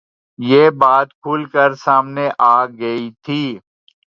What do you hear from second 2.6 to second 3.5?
گئی تھی